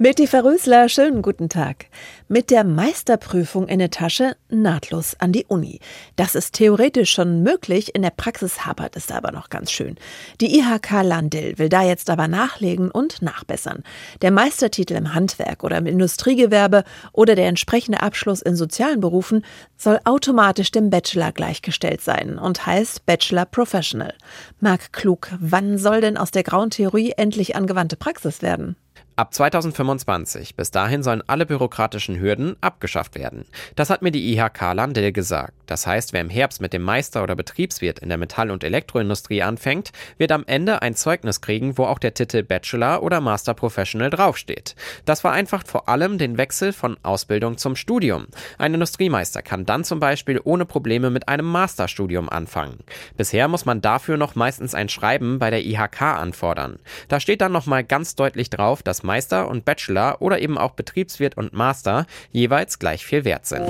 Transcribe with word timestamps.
Mitty 0.00 0.28
Verrösler, 0.28 0.88
schönen 0.88 1.22
guten 1.22 1.48
Tag. 1.48 1.86
Mit 2.28 2.50
der 2.50 2.62
Meisterprüfung 2.62 3.66
in 3.66 3.80
der 3.80 3.90
Tasche 3.90 4.36
nahtlos 4.48 5.16
an 5.18 5.32
die 5.32 5.44
Uni. 5.48 5.80
Das 6.14 6.36
ist 6.36 6.54
theoretisch 6.54 7.10
schon 7.10 7.42
möglich, 7.42 7.96
in 7.96 8.02
der 8.02 8.10
Praxis 8.10 8.64
hapert 8.64 8.96
es 8.96 9.10
aber 9.10 9.32
noch 9.32 9.50
ganz 9.50 9.72
schön. 9.72 9.96
Die 10.40 10.56
IHK 10.56 11.02
Landil 11.02 11.58
will 11.58 11.68
da 11.68 11.82
jetzt 11.82 12.10
aber 12.10 12.28
nachlegen 12.28 12.92
und 12.92 13.22
nachbessern. 13.22 13.82
Der 14.22 14.30
Meistertitel 14.30 14.94
im 14.94 15.14
Handwerk 15.14 15.64
oder 15.64 15.78
im 15.78 15.86
Industriegewerbe 15.86 16.84
oder 17.12 17.34
der 17.34 17.48
entsprechende 17.48 18.00
Abschluss 18.00 18.40
in 18.40 18.54
sozialen 18.54 19.00
Berufen 19.00 19.44
soll 19.76 19.98
automatisch 20.04 20.70
dem 20.70 20.90
Bachelor 20.90 21.32
gleichgestellt 21.32 22.02
sein 22.02 22.38
und 22.38 22.66
heißt 22.66 23.04
Bachelor 23.04 23.46
Professional. 23.46 24.14
Marc 24.60 24.92
Klug, 24.92 25.32
wann 25.40 25.76
soll 25.76 26.00
denn 26.02 26.16
aus 26.16 26.30
der 26.30 26.44
grauen 26.44 26.70
Theorie 26.70 27.14
endlich 27.16 27.56
angewandte 27.56 27.96
Praxis 27.96 28.42
werden? 28.42 28.76
Ab 29.18 29.34
2025. 29.34 30.54
Bis 30.54 30.70
dahin 30.70 31.02
sollen 31.02 31.24
alle 31.26 31.44
bürokratischen 31.44 32.20
Hürden 32.20 32.54
abgeschafft 32.60 33.16
werden. 33.16 33.46
Das 33.74 33.90
hat 33.90 34.00
mir 34.00 34.12
die 34.12 34.32
IHK 34.32 34.74
Landel 34.74 35.10
gesagt. 35.10 35.57
Das 35.68 35.86
heißt, 35.86 36.12
wer 36.12 36.22
im 36.22 36.30
Herbst 36.30 36.60
mit 36.60 36.72
dem 36.72 36.82
Meister 36.82 37.22
oder 37.22 37.36
Betriebswirt 37.36 38.00
in 38.00 38.08
der 38.08 38.18
Metall- 38.18 38.50
und 38.50 38.64
Elektroindustrie 38.64 39.42
anfängt, 39.42 39.92
wird 40.16 40.32
am 40.32 40.44
Ende 40.46 40.82
ein 40.82 40.96
Zeugnis 40.96 41.40
kriegen, 41.40 41.78
wo 41.78 41.84
auch 41.84 41.98
der 41.98 42.14
Titel 42.14 42.42
Bachelor 42.42 43.02
oder 43.02 43.20
Master 43.20 43.54
Professional 43.54 44.10
draufsteht. 44.10 44.74
Das 45.04 45.20
vereinfacht 45.20 45.68
vor 45.68 45.88
allem 45.88 46.18
den 46.18 46.38
Wechsel 46.38 46.72
von 46.72 46.96
Ausbildung 47.02 47.58
zum 47.58 47.76
Studium. 47.76 48.26
Ein 48.56 48.74
Industriemeister 48.74 49.42
kann 49.42 49.66
dann 49.66 49.84
zum 49.84 50.00
Beispiel 50.00 50.40
ohne 50.42 50.64
Probleme 50.64 51.10
mit 51.10 51.28
einem 51.28 51.46
Masterstudium 51.46 52.30
anfangen. 52.30 52.78
Bisher 53.16 53.46
muss 53.46 53.66
man 53.66 53.82
dafür 53.82 54.16
noch 54.16 54.34
meistens 54.34 54.74
ein 54.74 54.88
Schreiben 54.88 55.38
bei 55.38 55.50
der 55.50 55.64
IHK 55.64 56.00
anfordern. 56.00 56.78
Da 57.08 57.20
steht 57.20 57.42
dann 57.42 57.52
nochmal 57.52 57.84
ganz 57.84 58.14
deutlich 58.16 58.48
drauf, 58.48 58.82
dass 58.82 59.02
Meister 59.02 59.48
und 59.48 59.66
Bachelor 59.66 60.22
oder 60.22 60.40
eben 60.40 60.56
auch 60.56 60.72
Betriebswirt 60.72 61.36
und 61.36 61.52
Master 61.52 62.06
jeweils 62.32 62.78
gleich 62.78 63.04
viel 63.04 63.26
wert 63.26 63.44
sind. 63.44 63.68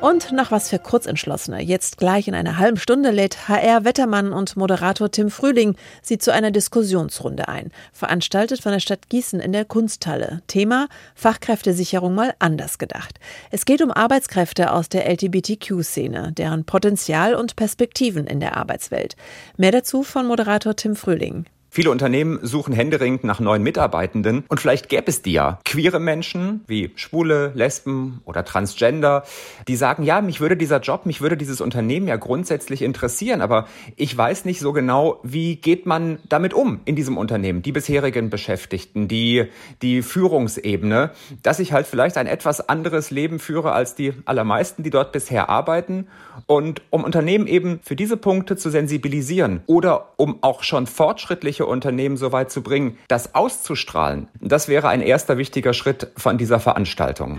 Und 0.00 0.32
noch 0.32 0.50
was 0.50 0.70
für 0.70 0.78
Kurzentschlossene. 0.78 1.60
Jetzt 1.60 1.98
gleich 1.98 2.26
in 2.26 2.34
einer 2.34 2.56
halben 2.56 2.78
Stunde 2.78 3.10
lädt 3.10 3.48
HR-Wettermann 3.48 4.32
und 4.32 4.56
Moderator 4.56 5.10
Tim 5.10 5.30
Frühling 5.30 5.76
sie 6.00 6.16
zu 6.16 6.32
einer 6.32 6.50
Diskussionsrunde 6.50 7.48
ein. 7.48 7.70
Veranstaltet 7.92 8.62
von 8.62 8.72
der 8.72 8.80
Stadt 8.80 9.10
Gießen 9.10 9.40
in 9.40 9.52
der 9.52 9.66
Kunsthalle. 9.66 10.40
Thema 10.46 10.88
Fachkräftesicherung 11.14 12.14
mal 12.14 12.34
anders 12.38 12.78
gedacht. 12.78 13.20
Es 13.50 13.66
geht 13.66 13.82
um 13.82 13.90
Arbeitskräfte 13.90 14.72
aus 14.72 14.88
der 14.88 15.06
LGBTQ-Szene, 15.06 16.32
deren 16.32 16.64
Potenzial 16.64 17.34
und 17.34 17.56
Perspektiven 17.56 18.26
in 18.26 18.40
der 18.40 18.56
Arbeitswelt. 18.56 19.16
Mehr 19.58 19.72
dazu 19.72 20.02
von 20.02 20.26
Moderator 20.26 20.74
Tim 20.76 20.96
Frühling. 20.96 21.44
Viele 21.80 21.92
Unternehmen 21.92 22.40
suchen 22.42 22.74
händeringend 22.74 23.24
nach 23.24 23.40
neuen 23.40 23.62
Mitarbeitenden. 23.62 24.44
Und 24.48 24.60
vielleicht 24.60 24.90
gäbe 24.90 25.06
es 25.06 25.22
die 25.22 25.32
ja. 25.32 25.60
Queere 25.64 25.98
Menschen 25.98 26.60
wie 26.66 26.90
Schwule, 26.94 27.52
Lesben 27.54 28.20
oder 28.26 28.44
Transgender, 28.44 29.24
die 29.66 29.76
sagen, 29.76 30.02
ja, 30.02 30.20
mich 30.20 30.42
würde 30.42 30.58
dieser 30.58 30.80
Job, 30.80 31.06
mich 31.06 31.22
würde 31.22 31.38
dieses 31.38 31.62
Unternehmen 31.62 32.06
ja 32.06 32.16
grundsätzlich 32.16 32.82
interessieren, 32.82 33.40
aber 33.40 33.66
ich 33.96 34.14
weiß 34.14 34.44
nicht 34.44 34.60
so 34.60 34.74
genau, 34.74 35.20
wie 35.22 35.56
geht 35.56 35.86
man 35.86 36.18
damit 36.28 36.52
um 36.52 36.80
in 36.84 36.96
diesem 36.96 37.16
Unternehmen, 37.16 37.62
die 37.62 37.72
bisherigen 37.72 38.28
Beschäftigten, 38.28 39.08
die, 39.08 39.46
die 39.80 40.02
Führungsebene, 40.02 41.12
dass 41.42 41.60
ich 41.60 41.72
halt 41.72 41.86
vielleicht 41.86 42.18
ein 42.18 42.26
etwas 42.26 42.68
anderes 42.68 43.10
Leben 43.10 43.38
führe 43.38 43.72
als 43.72 43.94
die 43.94 44.12
allermeisten, 44.26 44.82
die 44.82 44.90
dort 44.90 45.12
bisher 45.12 45.48
arbeiten. 45.48 46.08
Und 46.46 46.82
um 46.90 47.04
Unternehmen 47.04 47.46
eben 47.46 47.80
für 47.82 47.96
diese 47.96 48.18
Punkte 48.18 48.56
zu 48.58 48.68
sensibilisieren 48.68 49.62
oder 49.66 50.12
um 50.18 50.42
auch 50.42 50.62
schon 50.62 50.86
fortschrittlich 50.86 51.60
solche 51.60 51.69
Unternehmen 51.70 52.16
so 52.16 52.32
weit 52.32 52.50
zu 52.50 52.62
bringen, 52.62 52.98
das 53.08 53.34
auszustrahlen. 53.34 54.28
Das 54.40 54.68
wäre 54.68 54.88
ein 54.88 55.00
erster 55.00 55.38
wichtiger 55.38 55.72
Schritt 55.72 56.08
von 56.16 56.36
dieser 56.36 56.60
Veranstaltung. 56.60 57.38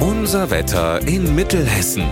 Unser 0.00 0.50
Wetter 0.50 1.00
in 1.06 1.34
Mittelhessen. 1.34 2.04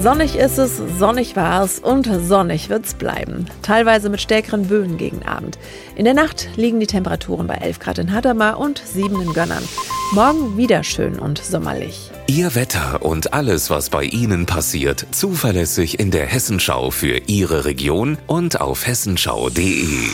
Sonnig 0.00 0.36
ist 0.36 0.58
es, 0.58 0.80
sonnig 0.98 1.34
war 1.34 1.64
es 1.64 1.80
und 1.80 2.06
sonnig 2.06 2.70
wird's 2.70 2.94
bleiben. 2.94 3.46
Teilweise 3.62 4.10
mit 4.10 4.20
stärkeren 4.20 4.68
Böen 4.68 4.96
gegen 4.96 5.24
Abend. 5.24 5.58
In 5.96 6.04
der 6.04 6.14
Nacht 6.14 6.50
liegen 6.56 6.78
die 6.78 6.86
Temperaturen 6.86 7.48
bei 7.48 7.54
11 7.54 7.80
Grad 7.80 7.98
in 7.98 8.12
Hadamar 8.12 8.58
und 8.58 8.78
7 8.78 9.20
in 9.20 9.32
Gönnern. 9.32 9.64
Morgen 10.12 10.56
wieder 10.56 10.84
schön 10.84 11.18
und 11.18 11.36
sommerlich. 11.36 12.10
Ihr 12.28 12.54
Wetter 12.54 13.02
und 13.02 13.34
alles, 13.34 13.68
was 13.68 13.90
bei 13.90 14.04
Ihnen 14.04 14.46
passiert, 14.46 15.04
zuverlässig 15.10 16.00
in 16.00 16.10
der 16.10 16.24
Hessenschau 16.24 16.90
für 16.90 17.20
Ihre 17.26 17.66
Region 17.66 18.16
und 18.26 18.58
auf 18.58 18.86
hessenschau.de. 18.86 20.08